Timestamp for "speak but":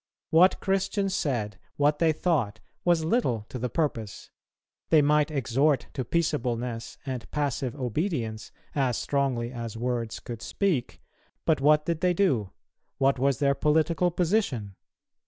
10.41-11.61